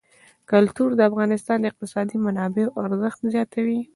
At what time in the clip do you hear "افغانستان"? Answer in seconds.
1.09-1.57